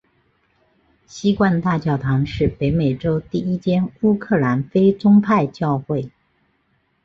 [1.05, 6.09] 锡罐大教堂是北美洲第一间乌克兰非宗派教会。